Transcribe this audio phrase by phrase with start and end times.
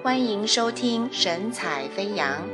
[0.00, 2.48] 欢迎收听神采飞扬，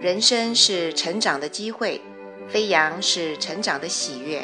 [0.00, 2.00] 人生是成长的机会，
[2.48, 4.42] 飞扬是成长的喜悦。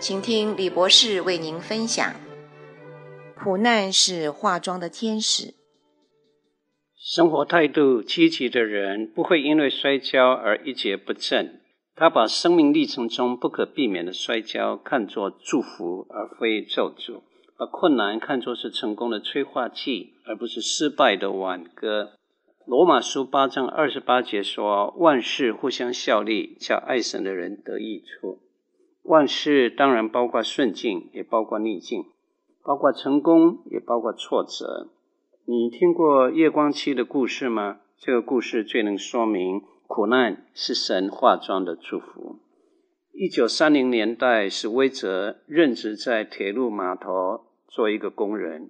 [0.00, 2.12] 请听李博士为您分享：
[3.36, 5.54] 苦难是化妆的天使。
[6.96, 11.60] 生活态度积极的人不会因为摔跤而一蹶不振，
[11.94, 17.22] 他把生命历程中不可避免的摔跤看作祝福而非咒诅。
[17.58, 22.12] 把困难看作是成功的催化剂，而不是失败的挽歌。
[22.64, 28.38] 罗马书八章二十八节说：“万事互相效力，叫爱神的人得益处。”
[29.02, 32.04] 万事当然包括顺境，也包括逆境，
[32.62, 34.90] 包括成功，也包括挫折。
[35.44, 37.80] 你听过夜光妻的故事吗？
[37.98, 42.38] 这个故事最能说明苦难是神化妆的祝福。
[43.12, 47.40] 一九三零年代，史威哲任职在铁路码头。
[47.72, 48.68] 做一个工人，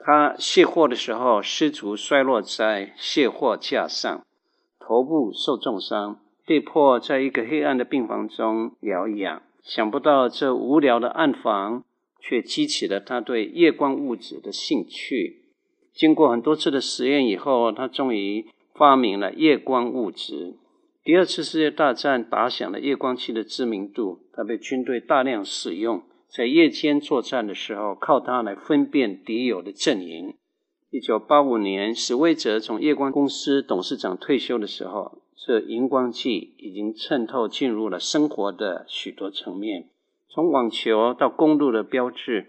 [0.00, 4.26] 他卸货的时候失足摔落在卸货架上，
[4.80, 9.40] 头部受重伤，被迫在一个黑暗的病房中疗养。
[9.62, 11.84] 想不到这无聊的暗房，
[12.18, 15.44] 却激起了他对夜光物质的兴趣。
[15.92, 20.56] 经过很多次的实验以后，他终于发明了夜光物质。
[21.04, 26.02] 第二次世界大战打响了夜光器的知名度，它被军队大量使用。
[26.32, 30.34] 在夜间作战的时候，靠它来分辨敌友的阵营。
[30.90, 39.88] 一九八五年，史威哲从夜光公司董事长退休的时候，这荧光剂已经渗透进入了生活的许多层面，
[40.28, 42.46] 从网球到公路的标志，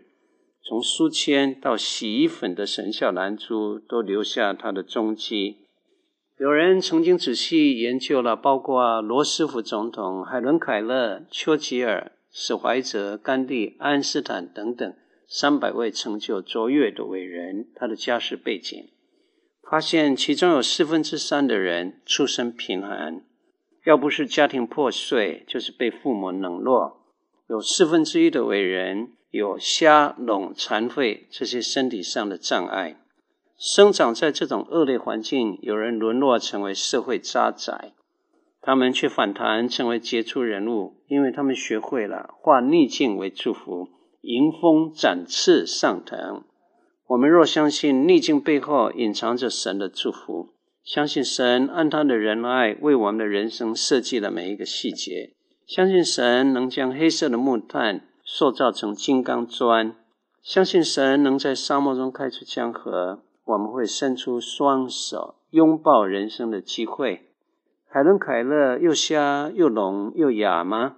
[0.61, 5.57] 从书签到洗衣粉的神效蓝珠，都留下它的踪迹。
[6.37, 12.11] 有人曾经仔细研究了，包括罗斯福总统、海伦·凯勒、丘吉尔。
[12.33, 14.95] 史怀哲、甘地、爱因斯坦等等
[15.27, 18.89] 三百位成就卓越的伟人，他的家世背景，
[19.69, 23.21] 发现其中有四分之三的人出身贫寒，
[23.85, 27.05] 要不是家庭破碎，就是被父母冷落。
[27.47, 33.01] 有四分之一的伟人有瞎、聋、残废这些身体上的障碍，
[33.57, 37.91] 生长在这种恶劣环境，有人沦落成为社会渣滓。
[38.61, 43.89] 他们却反弹成为杰出人物，因为他们学会了化逆境为祝福，
[44.21, 46.43] 迎风展翅上腾。
[47.07, 50.49] 我们若相信逆境背后隐藏着神的祝福，
[50.83, 55.33] 相信神按他的仁爱为我们的人生设计了每一个细节，
[55.65, 59.95] 相信神能将黑色的木炭塑造成金刚砖，
[60.43, 67.30] 相信神能在沙漠中开出江河，我们会伸出双手拥抱人生的机会。
[67.93, 70.95] 海伦·凯勒又瞎又聋又哑吗？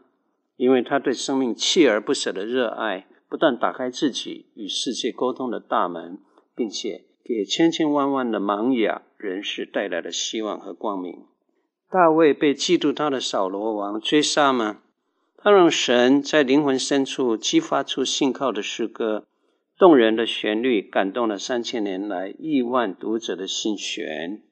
[0.58, 6.20] 因为他对生命锲而不舍的热爱，不断打开自己与世界沟通的大门，
[6.56, 11.24] 并且给千千万万的盲哑人士带来了希望和光明。
[11.90, 14.82] 大卫被嫉妒他的扫罗王追杀吗？
[15.36, 19.26] 他让神在灵魂深处激发出信靠的诗歌，
[19.80, 24.44] 动人的旋律感动了三千年来亿万读者的心弦。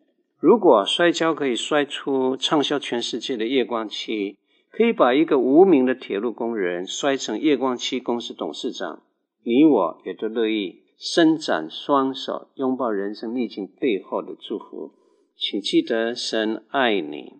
[0.41, 4.39] 如果摔跤可以摔出畅销全世界的夜光漆，
[4.71, 9.03] 可以把一个无名的铁路工人摔成夜光漆公司董事长，
[9.43, 14.93] 你我也都乐意伸展双手，拥抱人生逆境背后的祝福。
[15.37, 17.33] 请记得，神爱你，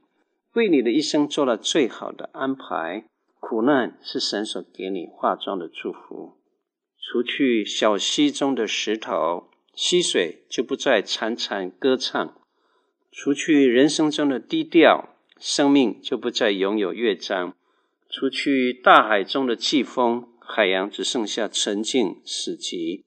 [0.54, 3.06] 为你的一生做了最好的安排。
[3.40, 6.38] 苦难是神所给你化妆的祝福。
[7.00, 12.36] 除去小溪中的石头，溪水就不再潺潺歌唱。
[13.12, 17.54] 除去人生中的低调，生命就不再拥有乐章；
[18.10, 23.04] 除去大海中的季风，海洋只剩下沉静死寂；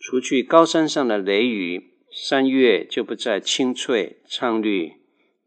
[0.00, 4.94] 除去高山上的雷雨，山岳就不再清脆苍绿。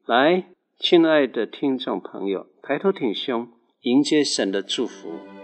[0.06, 0.46] 来，
[0.79, 3.50] 亲爱的听众朋友，抬头挺胸，
[3.81, 5.37] 迎接神的祝福。